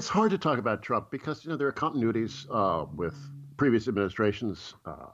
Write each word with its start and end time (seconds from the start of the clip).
it's 0.00 0.08
hard 0.08 0.30
to 0.30 0.38
talk 0.38 0.58
about 0.58 0.82
Trump 0.82 1.10
because 1.10 1.44
you 1.44 1.50
know 1.50 1.58
there 1.58 1.68
are 1.68 1.72
continuities 1.72 2.46
uh, 2.50 2.86
with 2.94 3.14
previous 3.58 3.86
administrations. 3.86 4.72
Uh, 4.86 5.08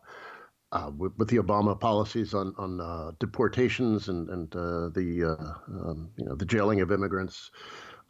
uh, 0.70 0.92
with, 0.96 1.12
with, 1.16 1.28
the 1.28 1.38
Obama 1.38 1.78
policies 1.78 2.34
on 2.34 2.54
on 2.56 2.80
uh, 2.80 3.10
deportations 3.18 4.08
and 4.08 4.30
and 4.30 4.54
uh, 4.54 4.88
the 4.90 5.36
uh, 5.36 5.88
um, 5.88 6.08
you 6.16 6.24
know 6.24 6.36
the 6.36 6.44
jailing 6.44 6.82
of 6.82 6.92
immigrants, 6.92 7.50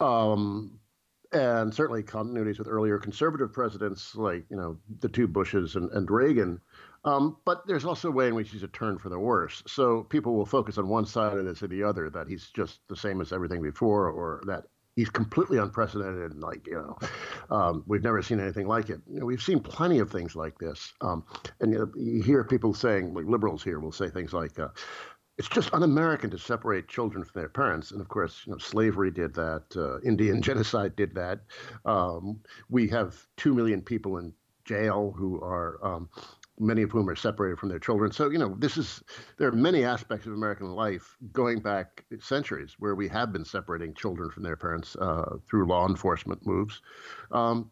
um, 0.00 0.78
and 1.32 1.72
certainly 1.72 2.02
continuities 2.02 2.58
with 2.58 2.68
earlier 2.68 2.98
conservative 2.98 3.54
presidents 3.54 4.14
like 4.14 4.44
you 4.50 4.56
know 4.56 4.76
the 5.00 5.08
two 5.08 5.26
Bushes 5.26 5.76
and, 5.76 5.90
and 5.92 6.10
Reagan. 6.10 6.60
Um, 7.06 7.38
but 7.46 7.66
there's 7.66 7.86
also 7.86 8.08
a 8.08 8.12
way 8.12 8.28
in 8.28 8.34
which 8.34 8.50
he's 8.50 8.64
a 8.64 8.68
turn 8.68 8.98
for 8.98 9.08
the 9.08 9.18
worse. 9.18 9.62
So 9.66 10.02
people 10.02 10.34
will 10.34 10.44
focus 10.44 10.76
on 10.76 10.88
one 10.88 11.06
side 11.06 11.38
of 11.38 11.44
this 11.46 11.62
or 11.62 11.68
the 11.68 11.84
other 11.84 12.10
that 12.10 12.28
he's 12.28 12.50
just 12.50 12.80
the 12.88 12.96
same 12.96 13.22
as 13.22 13.32
everything 13.32 13.62
before, 13.62 14.10
or 14.10 14.42
that 14.46 14.64
he's 14.96 15.10
completely 15.10 15.58
unprecedented 15.58 16.32
and 16.32 16.40
like 16.40 16.66
you 16.66 16.74
know 16.74 16.98
um, 17.56 17.84
we've 17.86 18.02
never 18.02 18.22
seen 18.22 18.40
anything 18.40 18.66
like 18.66 18.90
it 18.90 19.00
you 19.08 19.20
know, 19.20 19.26
we've 19.26 19.42
seen 19.42 19.60
plenty 19.60 19.98
of 19.98 20.10
things 20.10 20.34
like 20.34 20.58
this 20.58 20.92
um, 21.02 21.24
and 21.60 21.72
you, 21.72 21.78
know, 21.78 21.92
you, 21.94 22.22
hear 22.22 22.42
people 22.42 22.74
saying 22.74 23.14
like 23.14 23.26
liberals 23.26 23.62
here 23.62 23.78
will 23.78 23.92
say 23.92 24.08
things 24.08 24.32
like 24.32 24.58
uh, 24.58 24.68
it's 25.38 25.48
just 25.48 25.72
un-American 25.74 26.30
to 26.30 26.38
separate 26.38 26.88
children 26.88 27.22
from 27.22 27.40
their 27.40 27.48
parents, 27.48 27.90
and 27.90 28.00
of 28.00 28.08
course, 28.08 28.42
you 28.46 28.52
know, 28.52 28.58
slavery 28.58 29.10
did 29.10 29.34
that. 29.34 29.64
Uh, 29.76 30.00
Indian 30.00 30.40
genocide 30.48 30.96
did 30.96 31.14
that. 31.14 31.40
Um, 31.84 32.40
we 32.70 32.88
have 32.88 33.26
two 33.36 33.54
million 33.54 33.82
people 33.82 34.16
in 34.18 34.32
jail 34.64 35.14
who 35.16 35.40
are 35.42 35.78
um, 35.82 36.08
many 36.58 36.82
of 36.82 36.90
whom 36.90 37.08
are 37.08 37.16
separated 37.16 37.58
from 37.58 37.68
their 37.68 37.78
children. 37.78 38.12
So, 38.12 38.30
you 38.30 38.38
know, 38.38 38.54
this 38.58 38.76
is, 38.76 39.02
there 39.38 39.48
are 39.48 39.52
many 39.52 39.84
aspects 39.84 40.26
of 40.26 40.32
American 40.32 40.70
life 40.70 41.16
going 41.32 41.60
back 41.60 42.04
centuries 42.20 42.76
where 42.78 42.94
we 42.94 43.08
have 43.08 43.32
been 43.32 43.44
separating 43.44 43.94
children 43.94 44.30
from 44.30 44.42
their 44.42 44.56
parents 44.56 44.96
uh, 44.96 45.36
through 45.48 45.66
law 45.66 45.88
enforcement 45.88 46.46
moves. 46.46 46.80
Um, 47.30 47.70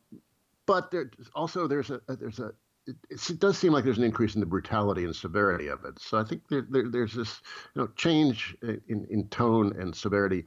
but 0.67 0.91
there, 0.91 1.11
also 1.35 1.67
there's 1.67 1.91
a, 1.91 2.01
there's 2.09 2.39
a, 2.39 2.53
it, 2.87 2.97
it, 3.11 3.39
does 3.39 3.57
seem 3.57 3.73
like 3.73 3.85
there's 3.85 3.99
an 3.99 4.05
increase 4.05 4.35
in 4.35 4.41
the 4.41 4.47
brutality 4.47 5.05
and 5.05 5.17
severity 5.17 5.69
of 5.69 5.85
it. 5.85 5.99
So 5.99 6.19
I 6.19 6.25
think 6.25 6.43
there, 6.49 6.67
there, 6.69 6.91
there's 6.91 7.15
this, 7.15 7.41
you 7.75 7.83
know, 7.83 7.89
change 7.97 8.57
in, 8.63 9.07
in 9.09 9.29
tone 9.29 9.75
and 9.79 9.95
severity. 9.95 10.45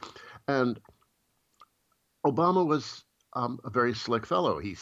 And 0.47 0.79
Obama 2.25 2.65
was 2.65 3.03
um, 3.33 3.59
a 3.63 3.69
very 3.69 3.93
slick 3.93 4.25
fellow. 4.25 4.59
He 4.59 4.75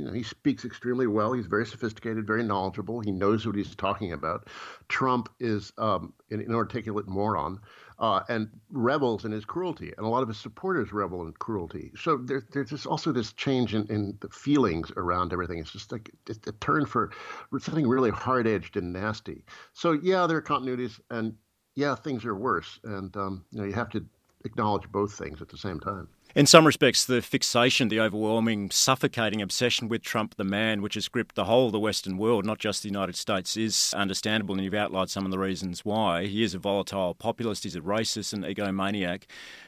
you 0.00 0.06
know, 0.06 0.12
he 0.12 0.22
speaks 0.22 0.64
extremely 0.64 1.06
well. 1.06 1.34
He's 1.34 1.44
very 1.44 1.66
sophisticated, 1.66 2.26
very 2.26 2.42
knowledgeable. 2.42 3.00
He 3.00 3.12
knows 3.12 3.44
what 3.44 3.54
he's 3.54 3.74
talking 3.76 4.14
about. 4.14 4.48
Trump 4.88 5.28
is 5.38 5.74
um, 5.76 6.14
an 6.30 6.40
inarticulate 6.40 7.06
moron 7.06 7.60
uh, 7.98 8.22
and 8.30 8.48
revels 8.70 9.26
in 9.26 9.32
his 9.32 9.44
cruelty, 9.44 9.92
and 9.98 10.06
a 10.06 10.08
lot 10.08 10.22
of 10.22 10.28
his 10.28 10.38
supporters 10.38 10.90
revel 10.90 11.20
in 11.26 11.32
cruelty. 11.34 11.92
So 11.96 12.16
there, 12.16 12.42
there's 12.50 12.70
just 12.70 12.86
also 12.86 13.12
this 13.12 13.34
change 13.34 13.74
in, 13.74 13.86
in, 13.88 14.16
the 14.20 14.30
feelings 14.30 14.90
around 14.96 15.34
everything. 15.34 15.58
It's 15.58 15.70
just 15.70 15.92
like 15.92 16.10
a 16.46 16.52
turn 16.52 16.86
for 16.86 17.10
something 17.58 17.86
really 17.86 18.10
hard 18.10 18.46
edged 18.46 18.78
and 18.78 18.94
nasty. 18.94 19.44
So 19.74 19.92
yeah, 19.92 20.26
there 20.26 20.38
are 20.38 20.42
continuities, 20.42 20.98
and 21.10 21.34
yeah, 21.74 21.94
things 21.94 22.24
are 22.24 22.34
worse, 22.34 22.80
and 22.84 23.14
um, 23.18 23.44
you 23.50 23.60
know 23.60 23.66
you 23.66 23.74
have 23.74 23.90
to 23.90 24.06
acknowledge 24.46 24.90
both 24.90 25.12
things 25.12 25.42
at 25.42 25.50
the 25.50 25.58
same 25.58 25.78
time. 25.78 26.08
In 26.32 26.46
some 26.46 26.64
respects, 26.64 27.04
the 27.04 27.22
fixation, 27.22 27.88
the 27.88 27.98
overwhelming, 27.98 28.70
suffocating 28.70 29.42
obsession 29.42 29.88
with 29.88 30.02
Trump 30.02 30.36
the 30.36 30.44
man, 30.44 30.80
which 30.80 30.94
has 30.94 31.08
gripped 31.08 31.34
the 31.34 31.46
whole 31.46 31.66
of 31.66 31.72
the 31.72 31.80
Western 31.80 32.18
world, 32.18 32.46
not 32.46 32.60
just 32.60 32.84
the 32.84 32.88
United 32.88 33.16
States, 33.16 33.56
is 33.56 33.92
understandable, 33.96 34.54
and 34.54 34.62
you've 34.62 34.72
outlined 34.72 35.10
some 35.10 35.24
of 35.24 35.32
the 35.32 35.40
reasons 35.40 35.84
why. 35.84 36.26
He 36.26 36.44
is 36.44 36.54
a 36.54 36.60
volatile 36.60 37.14
populist, 37.14 37.64
he's 37.64 37.74
a 37.74 37.80
racist 37.80 38.32
and 38.32 38.44
egomaniac. 38.44 39.24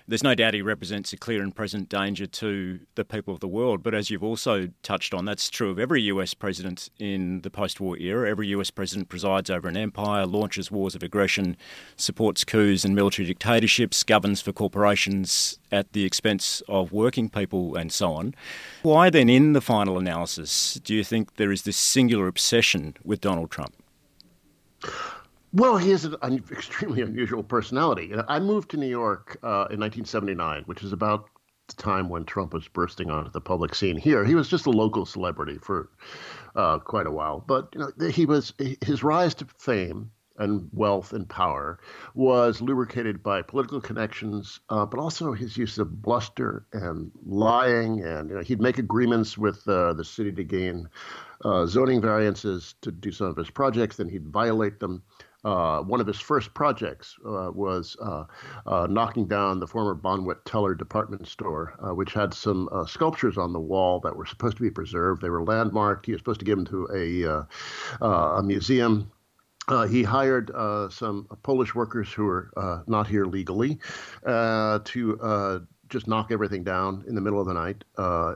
There's 0.07 0.23
no 0.23 0.37
doubt 0.37 0.55
he 0.55 0.63
represents 0.63 1.13
a 1.13 1.17
clear 1.17 1.43
and 1.43 1.55
present 1.55 1.89
danger 1.89 2.27
to 2.27 2.79
the 2.95 3.05
people 3.05 3.35
of 3.35 3.41
the 3.41 3.49
world, 3.49 3.83
but 3.83 3.93
as 3.93 4.09
you've 4.09 4.23
also 4.23 4.69
touched 4.85 5.15
on, 5.15 5.25
that's 5.25 5.51
true 5.51 5.71
of 5.71 5.81
every 5.81 6.03
US 6.03 6.33
president 6.33 6.91
in 7.01 7.41
the 7.41 7.51
post 7.51 7.81
war 7.81 7.99
era. 7.99 8.31
Every 8.31 8.47
US 8.49 8.71
president 8.71 9.09
presides 9.09 9.51
over 9.51 9.67
an 9.67 9.77
empire, 9.77 10.27
launches 10.27 10.71
wars 10.71 10.95
of 10.95 11.03
aggression, 11.03 11.57
supports 11.97 12.45
coups 12.45 12.85
and 12.85 12.95
military 12.95 13.27
dictatorships, 13.27 14.05
governs 14.05 14.41
for 14.41 14.53
corporations 14.53 15.59
at 15.73 15.93
the 15.93 16.05
expense 16.05 16.63
of 16.69 16.93
working 16.93 17.29
people 17.29 17.75
and 17.75 17.91
so 17.91 18.13
on. 18.13 18.35
Why 18.83 19.11
then, 19.11 19.29
in 19.29 19.55
the 19.55 19.61
final 19.61 19.99
analysis, 19.99 20.75
do 20.85 20.95
you 20.95 21.03
think 21.03 21.37
there 21.37 21.51
is 21.51 21.63
this 21.63 21.77
singular 21.77 22.29
obsession 22.29 22.95
with 23.03 23.21
Donald 23.21 23.51
Trump? 23.51 23.75
Well, 25.55 25.77
he 25.77 25.91
has 25.91 26.05
an 26.05 26.45
extremely 26.51 27.03
unusual 27.03 27.43
personality. 27.43 28.13
I 28.29 28.39
moved 28.39 28.71
to 28.71 28.77
New 28.77 28.87
York 28.87 29.39
uh, 29.43 29.69
in 29.71 29.81
1979, 29.81 30.63
which 30.67 30.83
is 30.83 30.93
about 30.93 31.29
the 31.69 31.75
time 31.83 32.09
when 32.09 32.25
Trump 32.25 32.53
was 32.55 32.69
bursting 32.69 33.11
onto 33.11 33.31
the 33.31 33.41
public 33.41 33.75
scene 33.75 33.97
here. 33.97 34.25
He 34.25 34.35
was 34.35 34.49
just 34.49 34.67
a 34.67 34.71
local 34.71 35.07
celebrity 35.07 35.59
for 35.59 35.91
uh, 36.57 36.79
quite 36.79 37.07
a 37.07 37.11
while, 37.11 37.45
but 37.47 37.69
you 37.75 37.81
know, 37.81 38.09
he 38.09 38.27
was 38.27 38.53
his 38.81 39.03
rise 39.03 39.35
to 39.37 39.47
fame 39.59 40.11
and 40.43 40.69
wealth 40.73 41.13
and 41.13 41.29
power 41.29 41.79
was 42.15 42.61
lubricated 42.61 43.23
by 43.23 43.43
political 43.43 43.81
connections, 43.81 44.61
uh, 44.69 44.85
but 44.85 45.01
also 45.01 45.33
his 45.33 45.57
use 45.57 45.79
of 45.79 46.03
bluster 46.03 46.67
and 46.73 47.11
lying. 47.25 48.05
And 48.05 48.31
you 48.31 48.37
know, 48.37 48.43
he'd 48.43 48.61
make 48.61 48.79
agreements 48.79 49.39
with 49.39 49.67
uh, 49.69 49.93
the 49.95 50.05
city 50.05 50.33
to 50.33 50.45
gain 50.45 50.89
uh, 51.45 51.67
zoning 51.67 52.01
variances 52.01 52.75
to 52.83 52.93
do 52.93 53.11
some 53.11 53.29
of 53.29 53.37
his 53.37 53.51
projects, 53.51 53.97
then 53.97 54.09
he'd 54.09 54.29
violate 54.29 54.81
them. 54.81 55.03
Uh, 55.45 55.81
one 55.83 56.01
of 56.01 56.07
his 56.07 56.21
first 56.21 56.55
projects 56.55 57.17
uh, 57.27 57.51
was 57.53 57.97
uh, 58.01 58.87
knocking 58.89 59.27
down 59.27 59.59
the 59.59 59.67
former 59.67 59.93
Bonwit 59.93 60.37
Teller 60.45 60.73
department 60.73 61.27
store, 61.27 61.75
which 61.97 62.13
had 62.13 62.33
some 62.33 62.69
sculptures 62.87 63.37
on 63.37 63.53
the 63.53 63.59
wall 63.59 63.99
that 64.01 64.15
were 64.15 64.25
supposed 64.25 64.57
to 64.57 64.63
be 64.63 64.71
preserved. 64.71 65.21
They 65.21 65.31
were 65.31 65.43
landmarked. 65.43 66.07
He 66.07 66.13
was 66.13 66.21
supposed 66.21 66.39
to 66.39 66.47
give 66.47 66.59
them 66.59 66.67
to 66.67 66.89
a, 66.95 67.45
a 68.07 68.43
museum. 68.45 69.11
Uh, 69.69 69.87
he 69.87 70.03
hired 70.03 70.51
uh, 70.51 70.89
some 70.89 71.27
Polish 71.43 71.75
workers 71.75 72.13
who 72.13 72.25
were 72.25 72.51
uh, 72.57 72.83
not 72.87 73.07
here 73.07 73.25
legally 73.25 73.79
uh, 74.27 74.81
to 74.85 75.21
uh, 75.21 75.59
just 75.89 76.09
knock 76.09 76.33
everything 76.33 76.65
down 76.65 77.05
in 77.07 77.15
the 77.15 77.21
middle 77.21 77.41
of 77.41 77.47
the 77.47 77.55
night 77.55 77.85
uh, 77.97 78.35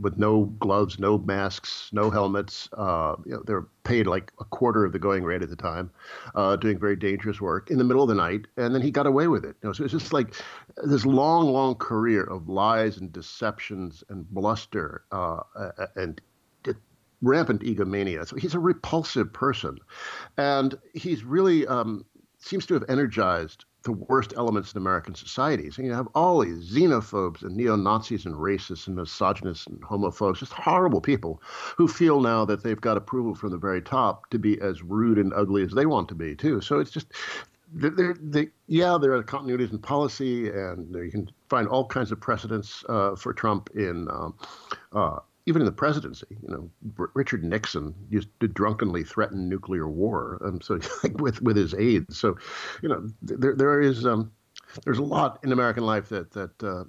with 0.00 0.16
no 0.16 0.44
gloves, 0.58 0.98
no 0.98 1.18
masks, 1.18 1.90
no 1.92 2.08
helmets. 2.08 2.68
You 2.72 2.78
know, 3.26 3.42
they 3.46 3.52
were 3.52 3.68
paid 3.84 4.06
like 4.06 4.32
a 4.40 4.44
quarter 4.44 4.84
of 4.86 4.92
the 4.92 4.98
going 4.98 5.24
rate 5.24 5.42
at 5.42 5.50
the 5.50 5.56
time, 5.56 5.90
doing 6.60 6.78
very 6.78 6.96
dangerous 6.96 7.40
work 7.40 7.70
in 7.70 7.78
the 7.78 7.84
middle 7.84 8.02
of 8.02 8.08
the 8.08 8.14
night, 8.14 8.46
and 8.56 8.74
then 8.74 8.80
he 8.80 8.90
got 8.90 9.06
away 9.06 9.26
with 9.26 9.44
it. 9.44 9.56
You 9.62 9.68
know, 9.68 9.72
so 9.72 9.84
it's 9.84 9.92
just 9.92 10.12
like 10.12 10.34
this 10.84 11.04
long, 11.04 11.52
long 11.52 11.74
career 11.74 12.22
of 12.22 12.48
lies 12.48 12.96
and 12.96 13.12
deceptions 13.12 14.04
and 14.08 14.28
bluster 14.30 15.02
and 15.96 16.20
rampant 17.22 17.62
egomania. 17.62 18.26
So 18.26 18.36
he's 18.36 18.54
a 18.54 18.60
repulsive 18.60 19.32
person. 19.32 19.78
And 20.36 20.78
he's 20.94 21.24
really 21.24 21.66
um, 21.66 22.04
seems 22.38 22.66
to 22.66 22.74
have 22.74 22.84
energized 22.88 23.64
the 23.82 23.92
worst 23.92 24.34
elements 24.36 24.72
in 24.72 24.78
American 24.78 25.14
society. 25.14 25.70
So 25.70 25.82
you 25.82 25.92
have 25.92 26.08
all 26.14 26.40
these 26.40 26.70
xenophobes 26.70 27.42
and 27.42 27.56
neo 27.56 27.76
Nazis 27.76 28.26
and 28.26 28.34
racists 28.34 28.86
and 28.86 28.96
misogynists 28.96 29.66
and 29.66 29.80
homophobes, 29.80 30.38
just 30.38 30.52
horrible 30.52 31.00
people 31.00 31.40
who 31.76 31.88
feel 31.88 32.20
now 32.20 32.44
that 32.44 32.62
they've 32.62 32.80
got 32.80 32.96
approval 32.96 33.34
from 33.34 33.50
the 33.50 33.56
very 33.56 33.80
top 33.80 34.28
to 34.30 34.38
be 34.38 34.60
as 34.60 34.82
rude 34.82 35.18
and 35.18 35.32
ugly 35.32 35.62
as 35.62 35.72
they 35.72 35.86
want 35.86 36.08
to 36.08 36.14
be, 36.14 36.34
too. 36.34 36.60
So 36.60 36.80
it's 36.80 36.90
just. 36.90 37.12
They're, 37.70 38.16
they, 38.18 38.48
yeah, 38.66 38.96
there 38.98 39.12
are 39.12 39.22
continuities 39.22 39.72
in 39.72 39.78
policy, 39.78 40.48
and 40.48 40.94
you 40.94 41.10
can 41.10 41.30
find 41.50 41.68
all 41.68 41.84
kinds 41.84 42.10
of 42.10 42.18
precedents 42.18 42.82
uh, 42.88 43.14
for 43.14 43.34
Trump 43.34 43.68
in 43.74 44.08
um, 44.10 44.34
uh, 44.92 45.18
even 45.48 45.62
in 45.62 45.66
the 45.66 45.72
presidency, 45.72 46.26
you 46.42 46.48
know, 46.48 46.70
Richard 47.14 47.42
Nixon 47.42 47.94
used 48.10 48.28
to 48.40 48.48
drunkenly 48.48 49.02
threaten 49.02 49.48
nuclear 49.48 49.88
war, 49.88 50.38
um, 50.44 50.60
so 50.60 50.78
with 51.14 51.40
with 51.40 51.56
his 51.56 51.74
aides. 51.74 52.18
So, 52.18 52.36
you 52.82 52.88
know, 52.90 53.08
there 53.22 53.54
there 53.54 53.80
is 53.80 54.04
um, 54.04 54.30
there's 54.84 54.98
a 54.98 55.02
lot 55.02 55.38
in 55.42 55.52
American 55.52 55.84
life 55.84 56.08
that 56.08 56.32
that 56.32 56.62
uh, 56.62 56.84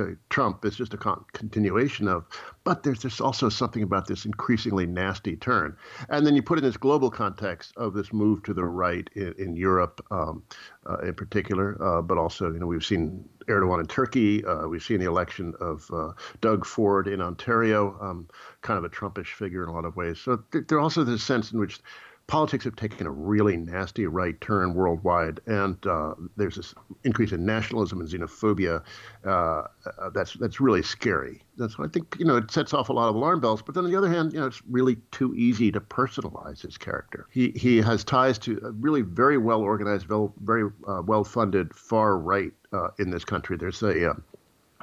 uh, 0.00 0.06
Trump 0.30 0.64
is 0.64 0.76
just 0.76 0.94
a 0.94 0.96
con- 0.96 1.24
continuation 1.32 2.08
of, 2.08 2.26
but 2.64 2.82
there's 2.82 3.00
just 3.00 3.20
also 3.20 3.48
something 3.48 3.82
about 3.82 4.06
this 4.06 4.24
increasingly 4.24 4.86
nasty 4.86 5.36
turn. 5.36 5.76
And 6.08 6.26
then 6.26 6.34
you 6.34 6.42
put 6.42 6.58
in 6.58 6.64
this 6.64 6.76
global 6.76 7.10
context 7.10 7.72
of 7.76 7.94
this 7.94 8.12
move 8.12 8.42
to 8.44 8.54
the 8.54 8.64
right 8.64 9.08
in, 9.14 9.34
in 9.38 9.56
Europe, 9.56 10.04
um, 10.10 10.42
uh, 10.88 10.98
in 10.98 11.14
particular, 11.14 11.76
uh, 11.82 12.02
but 12.02 12.18
also 12.18 12.52
you 12.52 12.58
know 12.58 12.66
we've 12.66 12.84
seen 12.84 13.28
Erdogan 13.48 13.80
in 13.80 13.86
Turkey, 13.86 14.44
uh, 14.44 14.66
we've 14.66 14.82
seen 14.82 15.00
the 15.00 15.06
election 15.06 15.54
of 15.60 15.88
uh, 15.92 16.12
Doug 16.40 16.64
Ford 16.64 17.06
in 17.06 17.20
Ontario, 17.20 17.96
um, 18.00 18.28
kind 18.62 18.78
of 18.78 18.84
a 18.84 18.88
Trumpish 18.88 19.34
figure 19.34 19.62
in 19.62 19.68
a 19.68 19.72
lot 19.72 19.84
of 19.84 19.96
ways. 19.96 20.18
So 20.18 20.42
th- 20.52 20.66
there 20.68 20.80
also 20.80 21.04
this 21.04 21.22
sense 21.22 21.52
in 21.52 21.58
which 21.58 21.80
politics 22.26 22.64
have 22.64 22.76
taken 22.76 23.06
a 23.06 23.10
really 23.10 23.56
nasty 23.56 24.06
right 24.06 24.40
turn 24.40 24.74
worldwide, 24.74 25.40
and 25.46 25.86
uh, 25.86 26.14
there's 26.36 26.56
this 26.56 26.74
increase 27.04 27.32
in 27.32 27.44
nationalism 27.44 28.00
and 28.00 28.08
xenophobia 28.08 28.82
uh, 29.24 29.28
uh, 29.28 30.10
that's 30.14 30.34
that's 30.34 30.60
really 30.60 30.82
scary. 30.82 31.42
That's 31.56 31.76
I 31.78 31.88
think 31.88 32.16
you 32.18 32.24
know 32.24 32.36
it 32.36 32.50
sets 32.50 32.72
off 32.72 32.88
a 32.88 32.92
lot 32.92 33.08
of 33.08 33.14
alarm 33.14 33.40
bells. 33.40 33.62
But 33.62 33.74
then 33.74 33.84
on 33.84 33.90
the 33.90 33.96
other 33.96 34.08
hand, 34.08 34.32
you 34.32 34.40
know 34.40 34.46
it's 34.46 34.62
really 34.68 34.96
too 35.10 35.34
easy 35.34 35.70
to 35.72 35.80
personalize 35.80 36.62
his 36.62 36.78
character. 36.78 37.26
He 37.30 37.50
he 37.50 37.80
has 37.82 38.04
ties 38.04 38.38
to 38.40 38.60
a 38.64 38.70
really 38.70 39.02
very 39.02 39.38
well 39.38 39.60
organized, 39.60 40.06
very 40.42 40.70
uh, 40.88 41.02
well 41.04 41.24
funded 41.24 41.74
far 41.74 42.18
right 42.18 42.52
uh, 42.72 42.88
in 42.98 43.10
this 43.10 43.24
country. 43.24 43.56
There's 43.56 43.82
a 43.82 44.14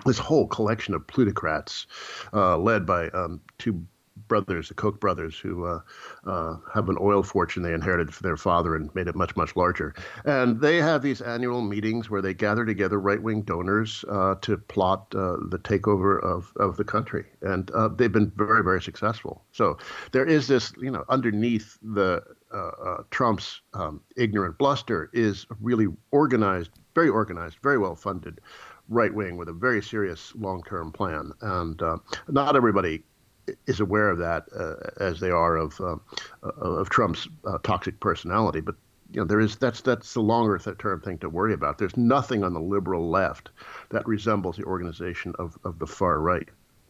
this 0.06 0.18
whole 0.18 0.48
collection 0.48 0.94
of 0.94 1.06
plutocrats 1.08 1.88
uh, 2.34 2.58
led 2.58 2.86
by 2.86 3.10
um, 3.10 3.42
two 3.58 3.86
brothers, 4.32 4.70
the 4.70 4.74
Koch 4.74 4.98
brothers, 4.98 5.38
who 5.38 5.66
uh, 5.66 5.82
uh, 6.26 6.56
have 6.74 6.88
an 6.88 6.96
oil 7.02 7.22
fortune 7.22 7.64
they 7.64 7.74
inherited 7.74 8.14
from 8.14 8.26
their 8.26 8.38
father 8.38 8.78
and 8.78 8.90
made 8.96 9.10
it 9.10 9.16
much, 9.16 9.36
much 9.36 9.58
larger. 9.58 9.94
And 10.24 10.62
they 10.62 10.78
have 10.78 11.02
these 11.02 11.20
annual 11.20 11.62
meetings 11.62 12.10
where 12.10 12.22
they 12.22 12.34
gather 12.34 12.66
together 12.66 12.98
right 12.98 13.22
wing 13.22 13.42
donors 13.42 14.06
uh, 14.08 14.36
to 14.36 14.58
plot 14.58 15.08
uh, 15.14 15.36
the 15.50 15.60
takeover 15.62 16.24
of, 16.24 16.54
of 16.56 16.78
the 16.78 16.86
country. 16.86 17.26
And 17.42 17.70
uh, 17.72 17.90
they've 17.90 18.12
been 18.12 18.32
very, 18.38 18.64
very 18.64 18.82
successful. 18.82 19.44
So 19.52 19.78
there 20.14 20.26
is 20.26 20.48
this, 20.48 20.72
you 20.82 20.92
know, 20.92 21.04
underneath 21.10 21.78
the 21.82 22.24
uh, 22.54 23.04
Trump's 23.10 23.60
um, 23.74 24.00
ignorant 24.16 24.58
bluster 24.58 25.10
is 25.12 25.46
a 25.52 25.56
really 25.60 25.88
organized, 26.12 26.72
very 26.96 27.10
organized, 27.10 27.58
very 27.62 27.78
well 27.78 27.96
funded 27.96 28.40
right 28.88 29.14
wing 29.14 29.38
with 29.38 29.48
a 29.48 29.54
very 29.54 29.82
serious 29.82 30.34
long 30.36 30.64
term 30.64 30.92
plan. 30.92 31.32
And 31.42 31.82
not 32.30 32.56
everybody 32.56 33.04
is 33.68 33.80
aware 33.80 34.10
of 34.10 34.18
that 34.20 34.46
uh, 34.58 35.04
as 35.04 35.20
they 35.20 35.30
are 35.30 35.56
of 35.56 35.80
uh, 35.82 35.98
of 36.44 36.90
Trump's 36.90 37.28
uh, 37.46 37.58
toxic 37.64 38.00
personality. 38.00 38.62
But 38.62 38.76
you 39.12 39.22
know, 39.22 39.26
there 39.26 39.40
is 39.40 39.56
that's 39.58 39.82
that's 39.82 40.14
the 40.14 40.22
longer 40.22 40.58
term 40.58 41.02
thing 41.02 41.18
to 41.20 41.30
worry 41.30 41.54
about. 41.54 41.78
There's 41.78 41.98
nothing 41.98 42.44
on 42.44 42.54
the 42.54 42.62
liberal 42.62 43.10
left 43.10 43.50
that 43.90 44.08
resembles 44.08 44.58
the 44.58 44.64
organization 44.64 45.34
of, 45.38 45.58
of 45.64 45.80
the 45.80 45.88
far 45.88 46.20
right. 46.20 46.48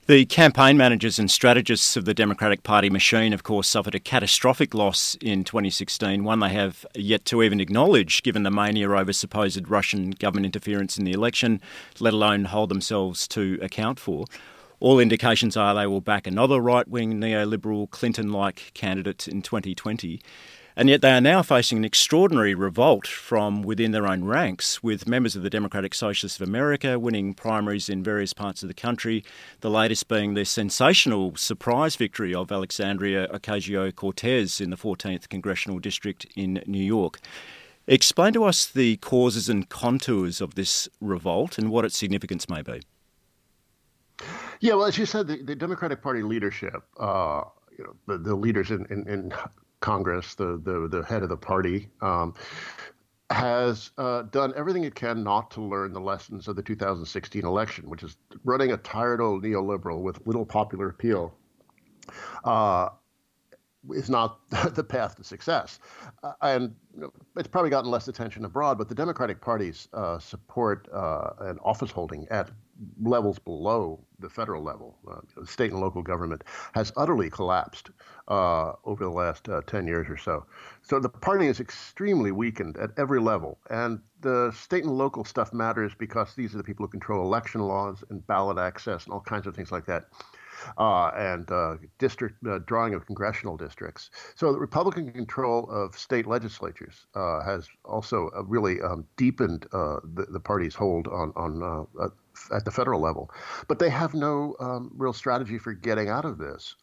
The 0.08 0.26
campaign 0.26 0.78
managers 0.78 1.20
and 1.20 1.30
strategists 1.30 1.96
of 1.96 2.06
the 2.06 2.16
Democratic 2.16 2.64
Party 2.64 2.90
machine, 2.90 3.34
of 3.34 3.44
course, 3.44 3.68
suffered 3.68 3.94
a 3.94 4.00
catastrophic 4.00 4.74
loss 4.74 5.16
in 5.22 5.44
2016, 5.44 6.24
one 6.24 6.40
they 6.40 6.50
have 6.50 6.86
yet 6.96 7.24
to 7.26 7.44
even 7.44 7.60
acknowledge, 7.60 8.24
given 8.24 8.42
the 8.42 8.50
mania 8.50 8.90
over 8.90 9.14
supposed 9.14 9.70
Russian 9.70 10.12
government 10.12 10.48
interference 10.48 10.98
in 10.98 11.06
the 11.06 11.12
election, 11.12 11.62
let 12.00 12.14
alone 12.14 12.46
hold 12.46 12.70
themselves 12.70 13.28
to 13.30 13.60
account 13.62 14.00
for. 14.00 14.26
All 14.82 14.98
indications 14.98 15.56
are 15.56 15.76
they 15.76 15.86
will 15.86 16.02
back 16.02 16.26
another 16.26 16.60
right 16.60 16.88
wing 16.88 17.22
neoliberal 17.22 17.88
Clinton 17.92 18.32
like 18.32 18.72
candidate 18.74 19.28
in 19.28 19.44
2020. 19.44 20.20
And 20.76 20.90
yet 20.90 21.02
they 21.02 21.12
are 21.12 21.22
now 21.22 21.44
facing 21.44 21.78
an 21.78 21.86
extraordinary 21.86 22.56
revolt 22.56 23.06
from 23.06 23.62
within 23.62 23.92
their 23.92 24.08
own 24.08 24.24
ranks, 24.24 24.82
with 24.82 25.08
members 25.08 25.36
of 25.36 25.44
the 25.44 25.52
Democratic 25.52 25.94
Socialists 25.94 26.42
of 26.42 26.48
America 26.48 26.98
winning 26.98 27.36
primaries 27.36 27.90
in 27.90 28.02
various 28.02 28.34
parts 28.34 28.64
of 28.64 28.70
the 28.70 28.74
country, 28.74 29.24
the 29.60 29.70
latest 29.70 30.08
being 30.08 30.34
the 30.34 30.46
sensational 30.46 31.36
surprise 31.36 31.96
victory 31.96 32.34
of 32.34 32.52
Alexandria 32.52 33.28
Ocasio 33.28 33.94
Cortez 33.94 34.60
in 34.60 34.72
the 34.72 34.78
14th 34.78 35.30
Congressional 35.30 35.78
District 35.78 36.26
in 36.36 36.64
New 36.66 36.84
York. 36.84 37.20
Explain 37.86 38.34
to 38.34 38.46
us 38.46 38.66
the 38.66 38.98
causes 38.98 39.48
and 39.48 39.70
contours 39.70 40.42
of 40.42 40.56
this 40.56 40.90
revolt 41.00 41.60
and 41.60 41.70
what 41.70 41.86
its 41.86 42.00
significance 42.00 42.50
may 42.50 42.64
be. 42.64 42.82
Yeah, 44.60 44.76
well, 44.76 44.86
as 44.86 44.98
you 44.98 45.06
said, 45.06 45.28
the, 45.28 45.42
the 45.42 45.56
Democratic 45.56 46.02
Party 46.02 46.24
leadership, 46.24 46.84
uh, 47.00 47.44
you 47.78 47.84
know, 47.84 47.96
the, 48.08 48.18
the 48.18 48.36
leaders 48.36 48.72
in, 48.72 48.86
in, 48.90 49.08
in, 49.08 49.34
Congress, 49.80 50.36
the, 50.36 50.62
the 50.64 50.88
the 50.88 51.04
head 51.04 51.24
of 51.24 51.30
the 51.30 51.36
party, 51.36 51.90
um, 52.02 52.36
has 53.32 53.92
uh, 53.98 54.22
done 54.24 54.54
everything 54.56 54.84
it 54.84 54.94
can 54.94 55.24
not 55.24 55.50
to 55.52 55.62
learn 55.62 55.92
the 55.92 56.00
lessons 56.00 56.48
of 56.48 56.56
the 56.56 56.62
2016 56.62 57.44
election, 57.44 57.90
which 57.90 58.04
is 58.04 58.18
running 58.44 58.72
a 58.72 58.78
tired 58.78 59.20
old 59.22 59.44
neoliberal 59.44 60.02
with 60.02 60.26
little 60.28 60.46
popular 60.46 60.90
appeal. 60.90 61.34
Uh, 62.44 62.90
is 63.90 64.10
not 64.10 64.40
the 64.76 64.84
path 64.84 65.16
to 65.16 65.24
success. 65.24 65.80
Uh, 66.24 66.34
and 66.42 66.76
you 66.94 67.02
know, 67.02 67.14
it's 67.38 67.48
probably 67.48 67.70
gotten 67.70 67.90
less 67.90 68.08
attention 68.08 68.46
abroad, 68.46 68.78
but 68.78 68.90
the 68.90 68.96
Democratic 68.96 69.42
Party's 69.42 69.88
uh, 69.94 70.20
support 70.20 70.88
uh, 70.94 71.32
and 71.40 71.60
office 71.64 71.92
holding 71.92 72.28
at 72.30 72.52
levels 73.02 73.40
below 73.40 74.00
the 74.20 74.30
federal 74.30 74.64
level, 74.64 74.98
uh, 75.10 75.46
state 75.46 75.72
and 75.72 75.82
local 75.82 76.02
government, 76.02 76.44
has 76.74 76.92
utterly 76.96 77.30
collapsed 77.30 77.90
uh, 78.28 78.74
over 78.86 79.04
the 79.04 79.10
last 79.10 79.50
uh, 79.50 79.62
10 79.68 79.88
years 79.88 80.08
or 80.10 80.18
so. 80.18 80.46
So 80.82 81.00
the 81.00 81.10
party 81.10 81.48
is 81.48 81.60
extremely 81.60 82.32
weakened 82.32 82.78
at 82.78 82.92
every 82.98 83.20
level. 83.20 83.60
And 83.70 84.00
the 84.22 84.52
state 84.52 84.84
and 84.84 84.98
local 84.98 85.26
stuff 85.26 85.54
matters 85.54 85.94
because 85.98 86.36
these 86.36 86.54
are 86.54 86.58
the 86.58 86.64
people 86.64 86.86
who 86.86 86.92
control 86.92 87.26
election 87.26 87.62
laws 87.62 88.04
and 88.10 88.26
ballot 88.28 88.58
access 88.58 89.06
and 89.06 89.14
all 89.14 89.22
kinds 89.22 89.48
of 89.48 89.56
things 89.56 89.72
like 89.72 89.86
that 89.88 90.06
uh, 90.78 91.12
and 91.16 91.50
uh, 91.52 91.76
district 92.00 92.36
uh, 92.46 92.60
drawing 92.66 92.94
of 92.94 93.06
congressional 93.06 93.58
districts. 93.58 94.12
So 94.36 94.52
the 94.52 94.60
Republican 94.60 95.12
control 95.12 95.70
of 95.70 95.98
state 95.98 96.28
legislatures 96.28 97.08
uh, 97.16 97.42
has 97.44 97.68
also 97.86 98.30
uh, 98.36 98.44
really 98.44 98.82
um, 98.82 99.06
deepened 99.18 99.68
uh, 99.74 99.98
the, 100.14 100.26
the, 100.30 100.40
party's 100.40 100.76
hold 100.76 101.08
on 101.08 101.32
on 101.36 101.88
at 102.54 102.66
the 102.66 102.72
federal 102.72 103.00
level. 103.00 103.32
But 103.68 103.80
they 103.80 103.90
have 103.90 104.14
no 104.14 104.56
um, 104.60 104.92
real 104.96 105.14
strategy 105.14 105.58
for 105.58 105.74
getting 105.74 106.10
out 106.10 106.26
of 106.26 106.38
this. 106.38 106.76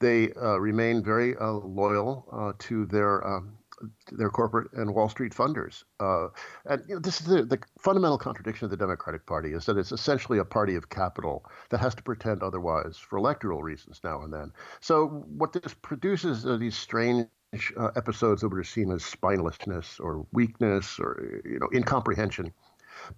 they 0.00 0.32
remain 0.36 1.02
very 1.02 1.34
loyal 1.40 2.54
to 2.58 2.86
their 2.86 3.26
um, 3.26 3.52
their 4.12 4.30
corporate 4.30 4.72
and 4.72 4.94
Wall 4.94 5.08
Street 5.08 5.32
funders. 5.32 5.84
Uh, 5.98 6.28
and 6.66 6.82
you 6.88 6.94
know, 6.94 7.00
this 7.00 7.20
is 7.20 7.26
the, 7.26 7.44
the, 7.44 7.58
fundamental 7.78 8.18
contradiction 8.18 8.64
of 8.66 8.70
the 8.70 8.76
Democratic 8.76 9.26
Party 9.26 9.52
is 9.52 9.66
that 9.66 9.76
it's 9.76 9.92
essentially 9.92 10.38
a 10.38 10.44
party 10.44 10.74
of 10.74 10.88
capital 10.90 11.44
that 11.70 11.80
has 11.80 11.94
to 11.94 12.02
pretend 12.02 12.42
otherwise 12.42 12.96
for 12.96 13.16
electoral 13.16 13.62
reasons 13.62 14.00
now 14.04 14.22
and 14.22 14.32
then. 14.32 14.52
So 14.80 15.24
what 15.36 15.52
this 15.52 15.74
produces 15.74 16.46
are 16.46 16.58
these 16.58 16.76
strange 16.76 17.28
uh, 17.76 17.90
episodes 17.96 18.42
that 18.42 18.48
we're 18.48 18.62
seen 18.64 18.92
as 18.92 19.02
spinelessness 19.02 19.98
or 19.98 20.26
weakness 20.32 20.98
or 20.98 21.40
you 21.44 21.58
know 21.58 21.68
incomprehension, 21.74 22.52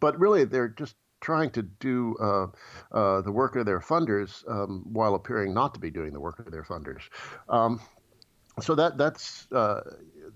but 0.01 0.19
really 0.19 0.45
they're 0.45 0.69
just 0.69 0.97
trying 1.21 1.51
to 1.51 1.63
do 1.63 2.17
uh, 2.21 2.47
uh, 2.93 3.21
the 3.23 3.31
work 3.33 3.57
of 3.57 3.65
their 3.65 3.81
funders 3.81 4.49
um, 4.51 4.83
while 4.93 5.15
appearing 5.15 5.55
not 5.55 5.73
to 5.73 5.81
be 5.81 5.91
doing 5.91 6.13
the 6.13 6.21
work 6.21 6.39
of 6.41 6.51
their 6.51 6.65
funders. 6.65 7.03
Um, 7.49 7.81
so 8.61 8.75
that 8.75 8.99
that's 8.99 9.51
uh, 9.53 9.81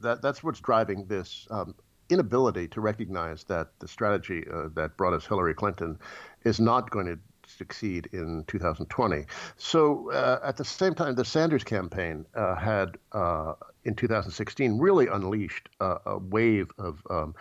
that 0.00 0.22
that's 0.22 0.42
what's 0.42 0.60
driving 0.60 1.04
this 1.06 1.46
um, 1.50 1.74
inability 2.08 2.68
to 2.68 2.80
recognize 2.80 3.44
that 3.44 3.68
the 3.78 3.88
strategy 3.88 4.44
uh, 4.52 4.68
that 4.74 4.96
brought 4.96 5.12
us 5.12 5.26
Hillary 5.26 5.54
Clinton 5.54 5.98
is 6.44 6.60
not 6.60 6.90
going 6.90 7.06
to 7.06 7.18
succeed 7.48 8.08
in 8.12 8.44
2020. 8.48 9.24
So 9.56 10.10
uh, 10.12 10.40
at 10.42 10.56
the 10.56 10.64
same 10.64 10.94
time, 10.94 11.14
the 11.14 11.24
Sanders 11.24 11.64
campaign 11.64 12.26
uh, 12.34 12.56
had 12.56 12.96
uh, 13.12 13.54
in 13.84 13.94
2016 13.94 14.78
really 14.78 15.06
unleashed 15.06 15.68
a 15.80 16.18
wave 16.18 16.70
of 16.78 17.02
um, 17.10 17.34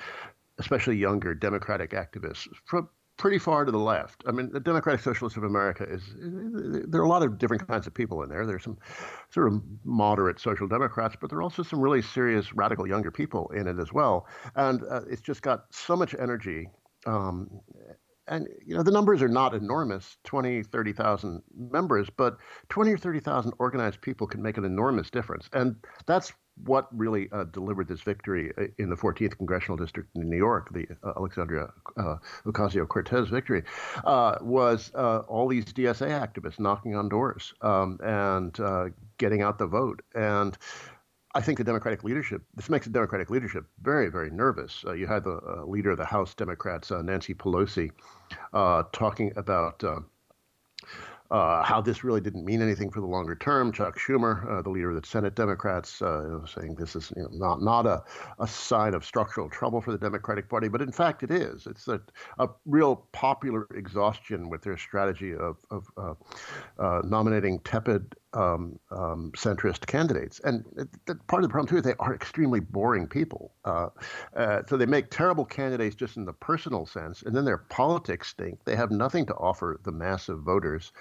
especially 0.57 0.95
younger 0.95 1.33
Democratic 1.33 1.91
activists 1.91 2.47
from 2.65 2.89
pretty 3.17 3.37
far 3.37 3.65
to 3.65 3.71
the 3.71 3.79
left. 3.79 4.23
I 4.27 4.31
mean, 4.31 4.51
the 4.51 4.59
Democratic 4.59 5.01
Socialists 5.01 5.37
of 5.37 5.43
America 5.43 5.85
is 5.89 6.03
there 6.17 7.01
are 7.01 7.05
a 7.05 7.09
lot 7.09 7.23
of 7.23 7.37
different 7.37 7.67
kinds 7.67 7.87
of 7.87 7.93
people 7.93 8.23
in 8.23 8.29
there. 8.29 8.45
There's 8.45 8.63
some 8.63 8.77
sort 9.29 9.47
of 9.47 9.61
moderate 9.83 10.39
social 10.39 10.67
democrats, 10.67 11.15
but 11.19 11.29
there 11.29 11.39
are 11.39 11.43
also 11.43 11.63
some 11.63 11.79
really 11.79 12.01
serious 12.01 12.53
radical 12.53 12.87
younger 12.87 13.11
people 13.11 13.49
in 13.55 13.67
it 13.67 13.79
as 13.79 13.93
well. 13.93 14.27
And 14.55 14.81
uh, 14.89 15.01
it's 15.09 15.21
just 15.21 15.41
got 15.41 15.65
so 15.71 15.95
much 15.95 16.15
energy. 16.19 16.67
Um, 17.05 17.49
and 18.27 18.47
you 18.65 18.75
know 18.75 18.83
the 18.83 18.91
numbers 18.91 19.21
are 19.21 19.27
not 19.27 19.53
enormous 19.53 20.17
20 20.23 20.63
30,000 20.63 21.43
members 21.55 22.09
but 22.09 22.37
20 22.69 22.91
or 22.91 22.97
30,000 22.97 23.53
organized 23.59 24.01
people 24.01 24.25
can 24.25 24.41
make 24.41 24.57
an 24.57 24.65
enormous 24.65 25.11
difference 25.11 25.47
and 25.53 25.75
that's 26.07 26.33
what 26.63 26.87
really 26.97 27.29
uh, 27.31 27.43
delivered 27.45 27.87
this 27.87 28.01
victory 28.01 28.51
uh, 28.57 28.65
in 28.77 28.89
the 28.89 28.95
14th 28.95 29.37
congressional 29.37 29.77
district 29.77 30.15
in 30.15 30.29
New 30.29 30.37
York, 30.37 30.71
the 30.73 30.87
uh, 31.03 31.13
Alexandria 31.17 31.69
uh, 31.97 32.17
Ocasio 32.45 32.87
Cortez 32.87 33.27
victory, 33.29 33.63
uh, 34.05 34.37
was 34.41 34.91
uh, 34.95 35.19
all 35.27 35.47
these 35.47 35.65
DSA 35.65 36.09
activists 36.09 36.59
knocking 36.59 36.95
on 36.95 37.09
doors 37.09 37.53
um, 37.61 37.99
and 38.03 38.57
getting 39.17 39.41
out 39.41 39.57
the 39.57 39.67
vote. 39.67 40.01
And 40.13 40.57
I 41.33 41.41
think 41.41 41.57
the 41.57 41.65
Democratic 41.65 42.03
leadership, 42.03 42.41
this 42.55 42.69
makes 42.69 42.85
the 42.85 42.93
Democratic 42.93 43.29
leadership 43.29 43.65
very, 43.81 44.09
very 44.09 44.29
nervous. 44.29 44.85
you 44.95 45.07
had 45.07 45.25
the 45.25 45.63
leader 45.67 45.91
of 45.91 45.97
the 45.97 46.05
House 46.05 46.33
Democrats, 46.33 46.91
Nancy 46.91 47.33
Pelosi, 47.33 47.91
talking 48.53 49.33
about 49.35 49.83
uh, 51.31 51.63
how 51.63 51.81
this 51.81 52.03
really 52.03 52.21
didn't 52.21 52.45
mean 52.45 52.61
anything 52.61 52.91
for 52.91 53.01
the 53.01 53.07
longer 53.07 53.35
term. 53.35 53.71
Chuck 53.71 53.97
Schumer, 53.97 54.49
uh, 54.51 54.61
the 54.61 54.69
leader 54.69 54.91
of 54.91 55.01
the 55.01 55.07
Senate 55.07 55.35
Democrats, 55.35 56.01
uh, 56.01 56.45
saying 56.45 56.75
this 56.75 56.95
is 56.95 57.11
you 57.15 57.23
know, 57.23 57.29
not 57.31 57.61
not 57.61 57.85
a, 57.85 58.03
a 58.39 58.47
sign 58.47 58.93
of 58.93 59.03
structural 59.03 59.49
trouble 59.49 59.81
for 59.81 59.91
the 59.91 59.97
Democratic 59.97 60.49
Party, 60.49 60.67
but 60.67 60.81
in 60.81 60.91
fact 60.91 61.23
it 61.23 61.31
is. 61.31 61.67
It's 61.67 61.87
a, 61.87 61.99
a 62.39 62.49
real 62.65 63.07
popular 63.11 63.67
exhaustion 63.75 64.49
with 64.49 64.61
their 64.61 64.77
strategy 64.77 65.33
of, 65.33 65.57
of 65.71 65.87
uh, 65.97 66.13
uh, 66.79 67.01
nominating 67.03 67.59
tepid 67.59 68.15
um, 68.35 68.77
um, 68.91 69.31
centrist 69.35 69.85
candidates. 69.87 70.39
And 70.43 70.63
part 71.27 71.43
of 71.43 71.49
the 71.49 71.51
problem 71.51 71.67
too 71.67 71.77
is 71.77 71.83
they 71.83 71.95
are 71.99 72.13
extremely 72.21 72.59
boring 72.59 73.07
people. 73.07 73.51
Uh, 73.63 73.89
uh, 74.35 74.61
so 74.67 74.77
they 74.77 74.85
make 74.85 75.09
terrible 75.09 75.45
candidates 75.45 75.95
just 75.95 76.17
in 76.17 76.25
the 76.25 76.33
personal 76.33 76.85
sense, 76.85 77.23
and 77.23 77.35
then 77.35 77.45
their 77.45 77.57
politics 77.57 78.29
stink. 78.29 78.63
They 78.65 78.75
have 78.75 78.91
nothing 78.91 79.25
to 79.27 79.35
offer 79.35 79.79
the 79.83 79.91
massive 79.91 80.39
voters, 80.39 80.91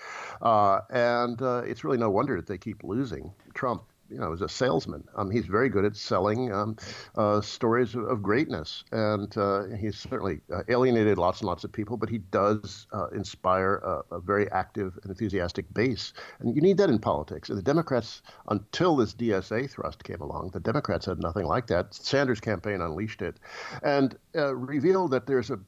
uh, 0.43 0.81
and 0.91 1.41
uh, 1.43 1.63
it's 1.67 1.85
really 1.85 1.99
no 1.99 2.11
wonder 2.11 2.37
that 2.37 2.47
they 2.47 2.59
keep 2.59 2.83
losing. 2.85 3.33
Trump 3.55 3.83
you 4.11 4.19
know, 4.19 4.33
as 4.33 4.43
a 4.43 4.49
salesman. 4.49 5.05
Um, 5.17 5.31
he's 5.31 5.47
very 5.47 5.69
good 5.69 5.85
at 5.85 5.97
selling 5.97 6.53
um, 6.53 6.77
uh, 7.17 7.41
stories 7.41 7.95
of, 7.95 8.05
of, 8.05 8.23
greatness, 8.23 8.85
and 8.93 9.37
uh, 9.37 9.65
he's 9.77 9.99
certainly 9.99 10.41
uh, 10.53 10.63
alienated 10.69 11.19
lots 11.19 11.41
and 11.41 11.47
lots 11.47 11.65
of 11.65 11.73
people. 11.73 11.97
But 11.97 12.09
he 12.09 12.19
does 12.19 12.87
uh, 12.93 13.09
inspire 13.09 13.77
a, 13.77 14.17
a, 14.17 14.21
very 14.21 14.51
active 14.53 14.99
and 15.03 15.11
enthusiastic 15.11 15.73
base, 15.73 16.13
and 16.41 16.55
you 16.55 16.63
need 16.63 16.77
that 16.79 16.91
in 16.91 16.99
politics. 16.99 17.49
And 17.49 17.59
the 17.59 17.63
Democrats, 17.63 18.23
until 18.49 18.97
this 18.97 19.15
DSA 19.15 19.71
thrust 19.71 20.05
came 20.05 20.21
along, 20.21 20.51
the 20.53 20.61
Democrats 20.61 21.07
had 21.07 21.19
nothing 21.19 21.47
like 21.47 21.67
that. 21.69 21.95
Sanders' 21.95 22.41
campaign 22.41 22.81
unleashed 22.81 23.23
it, 23.23 23.39
and 23.83 24.17
uh, 24.37 24.55
revealed 24.55 25.11
that 25.13 25.27
there's 25.27 25.51
a 25.51 25.59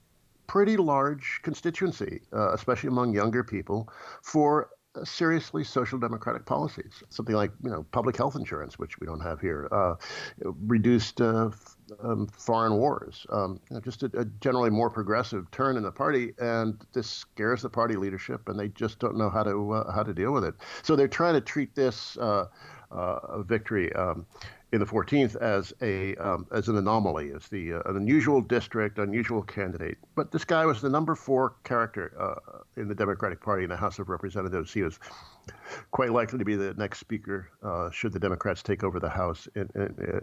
pretty 0.47 0.77
large 0.77 1.41
constituency, 1.43 2.21
uh, 2.33 2.53
especially 2.53 2.89
among 2.89 3.15
younger 3.15 3.43
people, 3.43 3.89
for 4.23 4.71
seriously 5.05 5.65
social 5.65 5.99
democratic 5.99 6.47
policies. 6.47 7.03
Something 7.11 7.35
like 7.35 7.51
you 7.63 7.71
know 7.71 7.85
public 7.93 8.17
health 8.17 8.37
insurance, 8.37 8.79
which 8.79 8.99
we 9.01 9.07
don't 9.07 9.21
have 9.21 9.41
here, 9.41 9.69
uh, 9.73 9.95
reduced 10.45 11.21
uh, 11.21 11.51
um, 12.03 12.27
foreign 12.27 12.75
wars, 12.75 13.27
um, 13.31 13.61
you 13.71 13.75
know, 13.75 13.81
just 13.81 14.03
a, 14.03 14.11
a, 14.15 14.25
generally 14.41 14.71
more 14.71 14.91
progressive 14.91 15.51
turn 15.51 15.77
in 15.77 15.83
the 15.83 15.93
party, 15.93 16.33
and 16.39 16.85
this 16.93 17.09
scares 17.09 17.63
the 17.63 17.71
party 17.71 17.97
leadership, 17.97 18.49
and 18.49 18.59
they 18.59 18.69
just 18.69 18.99
don't 18.99 19.17
know 19.17 19.31
how 19.31 19.43
to 19.43 19.73
uh, 19.73 19.93
how 19.93 20.03
to 20.03 20.13
deal 20.15 20.33
with 20.33 20.45
it. 20.45 20.55
So 20.83 20.97
they're 20.97 21.09
trying 21.09 21.35
to 21.35 21.41
treat 21.41 21.75
this 21.75 22.17
uh, 22.19 22.47
uh, 22.91 23.43
victory. 23.43 23.93
Um, 23.95 24.27
in 24.73 24.81
the 24.81 24.87
14th 24.87 25.37
as 25.37 25.73
a 25.81 26.17
um, 26.17 26.47
as 26.53 26.69
an 26.69 26.77
anomaly, 26.77 27.33
as 27.33 27.49
the 27.49 27.75
uh, 27.75 27.81
an 27.87 27.97
unusual 27.97 28.41
district, 28.41 28.99
unusual 28.99 29.43
candidate. 29.43 29.97
But 30.15 30.33
this 30.33 30.45
guy 30.45 30.67
was 30.67 30.81
the 30.81 30.91
number 30.91 31.15
four 31.15 31.55
character 31.63 32.13
uh, 32.19 32.59
in 32.77 32.89
the 32.89 32.95
Democratic 32.95 33.41
Party 33.41 33.63
in 33.63 33.71
the 33.71 33.77
House 33.77 33.99
of 33.99 34.09
Representatives. 34.09 34.73
He 34.73 34.83
was 34.83 34.99
quite 35.93 36.11
likely 36.11 36.39
to 36.39 36.45
be 36.45 36.57
the 36.57 36.75
next 36.75 36.99
speaker 36.99 37.49
uh, 37.63 37.91
should 37.91 38.13
the 38.13 38.19
Democrats 38.19 38.63
take 38.63 38.83
over 38.83 38.99
the 38.99 39.09
House 39.09 39.49
in 39.55 39.69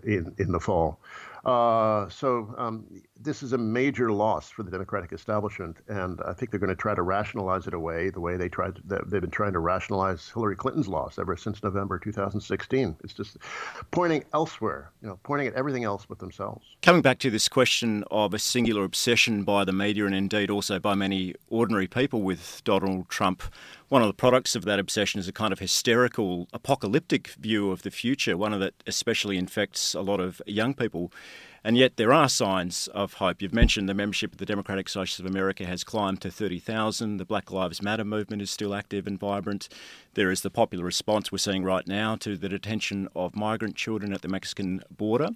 in, 0.04 0.34
in 0.38 0.52
the 0.52 0.60
fall. 0.60 1.00
Uh, 1.46 2.10
so 2.10 2.54
um, 2.58 2.86
this 3.24 3.44
is 3.44 3.54
a 3.54 3.58
major 3.58 4.12
loss 4.12 4.50
for 4.50 4.64
the 4.64 4.72
Democratic 4.72 5.14
establishment, 5.14 5.78
and 5.88 6.20
I 6.26 6.34
think 6.34 6.52
they're 6.52 6.60
going 6.60 6.70
to 6.70 6.76
try 6.76 6.94
to 6.94 7.02
rationalize 7.02 7.68
it 7.68 7.74
away 7.74 8.10
the 8.10 8.20
way 8.20 8.38
they 8.38 8.50
tried. 8.50 8.76
To, 8.76 9.02
they've 9.06 9.22
been 9.22 9.30
trying 9.30 9.54
to 9.54 9.60
rationalize 9.60 10.30
Hillary 10.30 10.56
Clinton's 10.56 10.88
loss 10.88 11.18
ever 11.18 11.38
since 11.38 11.64
November 11.64 11.98
2016. 12.00 12.98
It's 13.04 13.14
just 13.14 13.38
pointing 13.92 14.24
elsewhere, 14.34 14.92
you 15.02 15.08
know, 15.08 15.20
pointing 15.24 15.48
at 15.48 15.54
everything 15.54 15.84
else 15.84 16.06
but 16.08 16.20
themselves. 16.20 16.66
Coming 16.82 17.02
back 17.02 17.20
to 17.20 17.30
this 17.30 17.48
question 17.48 18.04
of 18.12 18.34
a 18.34 18.40
singular 18.40 18.84
obsession 18.84 19.44
by 19.44 19.64
the 19.64 19.74
media 19.74 20.06
and 20.06 20.16
indeed 20.16 20.50
also 20.50 20.80
by 20.80 20.96
many 20.96 21.34
ordinary 21.50 21.88
people 21.88 22.22
with 22.22 22.62
Donald 22.64 23.10
Trump 23.10 23.44
one 23.94 24.02
of 24.02 24.08
the 24.08 24.16
products 24.16 24.56
of 24.56 24.66
that 24.66 24.80
obsession 24.80 25.20
is 25.20 25.28
a 25.28 25.32
kind 25.32 25.54
of 25.54 25.60
hysterical, 25.60 26.48
apocalyptic 26.52 27.28
view 27.28 27.70
of 27.70 27.84
the 27.84 27.92
future, 27.92 28.36
one 28.36 28.60
that 28.60 28.74
especially 28.88 29.38
infects 29.38 29.94
a 29.94 30.02
lot 30.02 30.20
of 30.20 30.42
young 30.48 30.74
people. 30.74 31.12
And 31.66 31.78
yet 31.78 31.96
there 31.96 32.12
are 32.12 32.28
signs 32.28 32.88
of 32.88 33.14
hope. 33.14 33.42
You've 33.42 33.54
mentioned 33.54 33.88
the 33.88 33.94
membership 33.94 34.34
of 34.34 34.38
the 34.38 34.46
Democratic 34.46 34.90
Socialists 34.90 35.20
of 35.20 35.26
America 35.26 35.66
has 35.66 35.86
climbed 35.86 36.22
to 36.22 36.32
30,000. 36.32 37.18
The 37.18 37.26
Black 37.26 37.52
Lives 37.52 37.82
Matter 37.82 38.04
movement 38.04 38.42
is 38.42 38.52
still 38.52 38.76
active 38.76 39.08
and 39.08 39.18
vibrant. 39.18 39.70
There 40.16 40.30
is 40.30 40.42
the 40.42 40.50
popular 40.50 40.84
response 40.84 41.32
we're 41.32 41.38
seeing 41.38 41.64
right 41.64 41.88
now 41.88 42.18
to 42.18 42.36
the 42.36 42.50
detention 42.50 43.08
of 43.16 43.36
migrant 43.36 43.76
children 43.78 44.12
at 44.12 44.22
the 44.22 44.28
Mexican 44.28 44.82
border. 44.92 45.30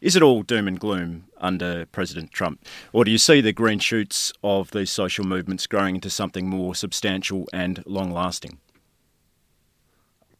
Is 0.00 0.16
it 0.16 0.22
all 0.22 0.42
doom 0.42 0.66
and 0.66 0.80
gloom 0.80 1.26
under 1.36 1.84
President 1.84 2.32
Trump? 2.32 2.64
Or 2.94 3.04
do 3.04 3.10
you 3.10 3.18
see 3.18 3.42
the 3.42 3.52
green 3.52 3.80
shoots 3.80 4.32
of 4.42 4.70
these 4.70 4.90
social 4.90 5.26
movements 5.26 5.66
growing 5.66 5.96
into 5.96 6.08
something 6.08 6.48
more 6.48 6.74
substantial 6.74 7.46
and 7.52 7.84
long 7.86 8.10
lasting? 8.10 8.60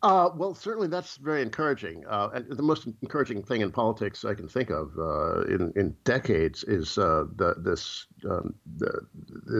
Uh, 0.02 0.30
well, 0.34 0.54
certainly 0.54 0.88
that's 0.88 1.16
very 1.18 1.42
encouraging. 1.42 2.04
Uh, 2.08 2.30
and 2.32 2.48
the 2.48 2.62
most 2.62 2.86
encouraging 3.02 3.42
thing 3.42 3.60
in 3.60 3.70
politics 3.70 4.24
I 4.24 4.32
can 4.32 4.48
think 4.48 4.70
of 4.70 4.92
uh, 4.98 5.42
in 5.42 5.72
in 5.76 5.94
decades 6.04 6.64
is 6.64 6.96
uh, 6.96 7.24
the 7.36 7.54
this 7.58 8.06
um, 8.24 8.54
the, 8.76 9.06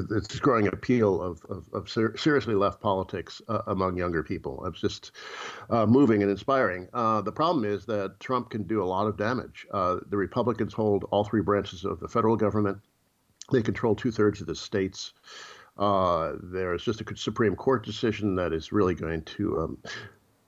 this 0.08 0.40
growing 0.40 0.68
appeal 0.68 1.20
of 1.20 1.44
of, 1.50 1.66
of 1.74 1.90
ser- 1.90 2.16
seriously 2.16 2.54
left 2.54 2.80
politics 2.80 3.42
uh, 3.48 3.62
among 3.66 3.98
younger 3.98 4.22
people. 4.22 4.64
It's 4.64 4.80
just 4.80 5.12
uh, 5.68 5.84
moving 5.84 6.22
and 6.22 6.30
inspiring. 6.30 6.88
the 6.92 7.32
problem 7.34 7.66
is 7.66 7.84
that 7.86 8.18
Trump 8.18 8.48
can 8.48 8.62
do 8.62 8.82
a 8.82 8.84
lot 8.84 9.06
of 9.06 9.18
damage. 9.18 9.66
the 9.72 10.16
Republicans 10.16 10.72
hold 10.72 11.04
all 11.10 11.24
three 11.24 11.42
branches 11.42 11.84
of 11.84 12.00
the 12.00 12.08
federal 12.08 12.36
government. 12.36 12.78
They 13.52 13.60
control 13.60 13.94
two 13.94 14.10
thirds 14.10 14.40
of 14.40 14.46
the 14.46 14.54
states. 14.54 15.12
Uh, 15.78 16.34
there's 16.42 16.84
just 16.84 17.00
a 17.00 17.16
Supreme 17.16 17.56
Court 17.56 17.84
decision 17.84 18.36
that 18.36 18.52
is 18.52 18.70
really 18.70 18.94
going 18.94 19.22
to 19.22 19.58
um, 19.60 19.78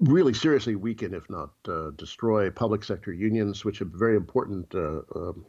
really 0.03 0.35
seriously 0.35 0.75
weaken, 0.75 1.15
if 1.15 1.29
not 1.31 1.51
uh, 1.69 1.91
destroy, 1.97 2.51
public 2.51 2.85
sector 2.85 3.13
unions, 3.13 3.65
which 3.65 3.81
are 3.81 3.87
very 3.87 4.17
important 4.17 4.75
uh, 4.75 5.01
um, 5.15 5.47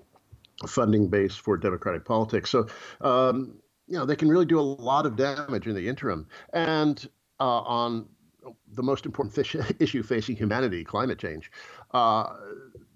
funding 0.68 1.10
base 1.10 1.36
for 1.36 1.58
democratic 1.58 2.06
politics. 2.06 2.50
So, 2.50 2.68
um, 3.02 3.56
you 3.88 3.98
know, 3.98 4.06
they 4.06 4.16
can 4.16 4.30
really 4.30 4.46
do 4.46 4.60
a 4.60 4.62
lot 4.62 5.06
of 5.06 5.16
damage 5.16 5.68
in 5.68 5.76
the 5.76 5.88
interim. 5.88 6.28
And 6.54 7.08
uh, 7.40 7.62
on 7.62 8.08
the 8.74 8.84
most 8.84 9.06
important 9.06 9.38
issue 9.80 10.04
facing 10.04 10.36
humanity, 10.36 10.84
climate 10.84 11.20
change, 11.20 11.52
uh, 11.92 12.36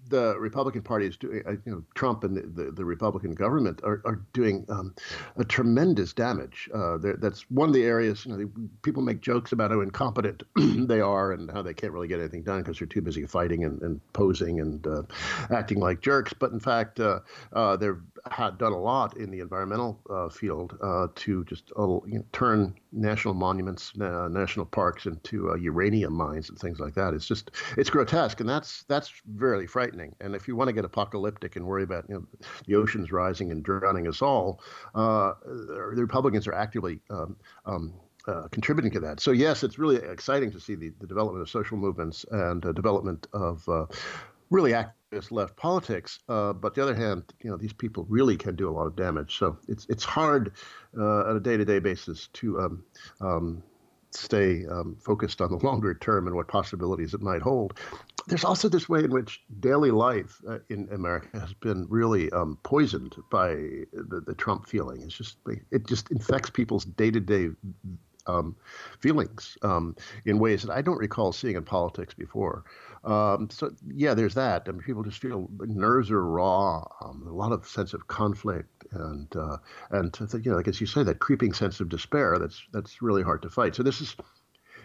the 0.08 0.38
Republican 0.38 0.82
Party 0.82 1.06
is 1.06 1.16
doing, 1.16 1.42
uh, 1.46 1.52
you 1.64 1.72
know, 1.72 1.84
Trump 1.94 2.24
and 2.24 2.36
the, 2.36 2.64
the, 2.64 2.70
the 2.70 2.84
Republican 2.84 3.32
government 3.32 3.80
are, 3.84 4.02
are 4.04 4.20
doing 4.32 4.64
um, 4.68 4.94
a 5.36 5.44
tremendous 5.44 6.12
damage. 6.12 6.68
Uh, 6.74 6.98
that's 7.18 7.42
one 7.50 7.68
of 7.68 7.74
the 7.74 7.84
areas, 7.84 8.26
you 8.26 8.36
know, 8.36 8.50
people 8.82 9.02
make 9.02 9.20
jokes 9.20 9.52
about 9.52 9.70
how 9.70 9.80
incompetent 9.80 10.42
they 10.88 11.00
are 11.00 11.32
and 11.32 11.50
how 11.50 11.62
they 11.62 11.74
can't 11.74 11.92
really 11.92 12.08
get 12.08 12.20
anything 12.20 12.42
done 12.42 12.58
because 12.58 12.78
they're 12.78 12.86
too 12.86 13.02
busy 13.02 13.26
fighting 13.26 13.64
and, 13.64 13.80
and 13.82 14.00
posing 14.12 14.60
and 14.60 14.86
uh, 14.86 15.02
acting 15.50 15.78
like 15.78 16.00
jerks. 16.00 16.32
But 16.32 16.52
in 16.52 16.60
fact, 16.60 17.00
uh, 17.00 17.20
uh 17.52 17.76
they've 17.76 18.00
had 18.32 18.58
done 18.58 18.72
a 18.72 18.78
lot 18.78 19.16
in 19.16 19.30
the 19.30 19.40
environmental 19.40 20.00
uh, 20.10 20.28
field 20.28 20.78
uh, 20.82 21.08
to 21.14 21.44
just 21.44 21.70
you 21.76 22.02
know, 22.06 22.24
turn 22.32 22.74
national 22.92 23.34
monuments, 23.34 23.92
national 23.96 24.66
parks 24.66 25.06
into 25.06 25.56
uranium 25.60 26.12
mines 26.12 26.48
and 26.48 26.58
things 26.58 26.80
like 26.80 26.94
that. 26.94 27.14
It's 27.14 27.26
just, 27.26 27.50
it's 27.76 27.90
grotesque. 27.90 28.40
And 28.40 28.48
that's, 28.48 28.84
that's 28.84 29.12
very 29.26 29.66
frightening. 29.66 30.14
And 30.20 30.34
if 30.34 30.48
you 30.48 30.56
want 30.56 30.68
to 30.68 30.72
get 30.72 30.84
apocalyptic 30.84 31.56
and 31.56 31.66
worry 31.66 31.82
about 31.82 32.04
you 32.08 32.14
know, 32.14 32.26
the 32.66 32.76
oceans 32.76 33.12
rising 33.12 33.52
and 33.52 33.62
drowning 33.62 34.08
us 34.08 34.22
all, 34.22 34.60
uh, 34.94 35.34
the 35.44 36.00
Republicans 36.00 36.46
are 36.46 36.54
actively 36.54 37.00
um, 37.10 37.36
um, 37.66 37.92
uh, 38.26 38.48
contributing 38.48 38.92
to 38.92 39.00
that. 39.00 39.20
So 39.20 39.30
yes, 39.30 39.62
it's 39.62 39.78
really 39.78 39.96
exciting 39.96 40.50
to 40.52 40.60
see 40.60 40.74
the, 40.74 40.92
the 41.00 41.06
development 41.06 41.42
of 41.42 41.48
social 41.48 41.76
movements 41.76 42.26
and 42.30 42.64
uh, 42.64 42.72
development 42.72 43.26
of 43.32 43.66
uh, 43.68 43.86
really 44.50 44.72
activist 44.72 45.30
left 45.30 45.56
politics. 45.56 46.20
Uh, 46.28 46.52
but 46.52 46.74
the 46.74 46.82
other 46.82 46.94
hand, 46.94 47.24
you 47.42 47.50
know, 47.50 47.56
these 47.56 47.72
people 47.72 48.06
really 48.08 48.36
can 48.36 48.56
do 48.56 48.68
a 48.68 48.72
lot 48.72 48.86
of 48.86 48.96
damage. 48.96 49.38
So 49.38 49.58
it's 49.68 49.86
it's 49.88 50.04
hard 50.04 50.52
uh, 50.96 51.24
on 51.24 51.36
a 51.36 51.40
day 51.40 51.56
to 51.56 51.64
day 51.64 51.78
basis 51.78 52.28
to 52.34 52.60
um, 52.60 52.84
um, 53.20 53.62
stay 54.10 54.66
um, 54.66 54.96
focused 55.00 55.40
on 55.40 55.50
the 55.50 55.56
longer 55.66 55.94
term 55.94 56.26
and 56.26 56.36
what 56.36 56.48
possibilities 56.48 57.14
it 57.14 57.22
might 57.22 57.42
hold. 57.42 57.78
There's 58.26 58.44
also 58.44 58.68
this 58.68 58.90
way 58.90 59.04
in 59.04 59.10
which 59.10 59.40
daily 59.60 59.90
life 59.90 60.38
uh, 60.46 60.58
in 60.68 60.86
America 60.92 61.40
has 61.40 61.54
been 61.54 61.86
really 61.88 62.30
um, 62.32 62.58
poisoned 62.62 63.16
by 63.30 63.54
the, 63.92 64.22
the, 64.26 64.34
Trump 64.34 64.68
feeling. 64.68 65.00
It's 65.00 65.16
just 65.16 65.38
it 65.70 65.86
just 65.86 66.10
infects 66.10 66.50
people's 66.50 66.84
day 66.84 67.10
to 67.10 67.20
day 67.20 67.48
feelings 69.00 69.56
um, 69.62 69.96
in 70.24 70.38
ways 70.38 70.62
that 70.62 70.72
I 70.72 70.82
don't 70.82 70.98
recall 70.98 71.32
seeing 71.32 71.56
in 71.56 71.64
politics 71.64 72.14
before. 72.14 72.64
Um, 73.04 73.48
so 73.50 73.70
yeah, 73.86 74.14
there's 74.14 74.34
that. 74.34 74.64
I 74.66 74.72
mean, 74.72 74.82
people 74.82 75.02
just 75.02 75.20
feel 75.20 75.48
nerves 75.60 76.10
are 76.10 76.24
raw, 76.24 76.84
um, 77.00 77.26
a 77.28 77.32
lot 77.32 77.52
of 77.52 77.66
sense 77.66 77.94
of 77.94 78.06
conflict, 78.08 78.84
and 78.92 79.34
uh, 79.36 79.58
and 79.90 80.16
you 80.44 80.50
know, 80.50 80.56
like 80.56 80.68
as 80.68 80.80
you 80.80 80.86
say, 80.86 81.02
that 81.04 81.18
creeping 81.18 81.52
sense 81.52 81.80
of 81.80 81.88
despair. 81.88 82.38
That's 82.38 82.62
that's 82.72 83.00
really 83.02 83.22
hard 83.22 83.42
to 83.42 83.50
fight. 83.50 83.74
So 83.74 83.82
this 83.82 84.00
is. 84.00 84.16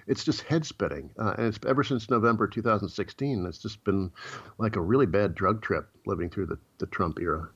It's 0.06 0.26
just 0.26 0.42
head 0.42 0.66
spinning, 0.66 1.12
uh, 1.18 1.36
and 1.38 1.48
it's 1.48 1.60
ever 1.66 1.82
since 1.82 2.10
November 2.10 2.46
2016. 2.46 3.46
It's 3.46 3.60
just 3.60 3.82
been 3.86 4.12
like 4.58 4.76
a 4.76 4.82
really 4.82 5.06
bad 5.06 5.34
drug 5.34 5.62
trip 5.62 5.88
living 6.06 6.30
through 6.30 6.48
the, 6.48 6.60
the 6.80 6.88
Trump 6.88 7.20
era. 7.22 7.48